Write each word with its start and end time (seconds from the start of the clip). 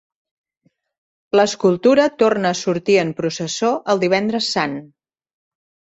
L'escultura 1.39 2.07
torna 2.23 2.53
a 2.53 2.59
sortir 2.63 2.97
en 3.05 3.13
processó 3.21 3.73
el 3.95 4.05
Divendres 4.05 4.53
Sant. 4.57 4.79